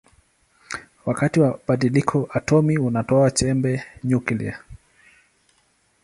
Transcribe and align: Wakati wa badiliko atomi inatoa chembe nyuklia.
Wakati 1.05 1.39
wa 1.39 1.59
badiliko 1.67 2.29
atomi 2.33 2.73
inatoa 2.73 3.31
chembe 3.31 3.83
nyuklia. 4.03 4.59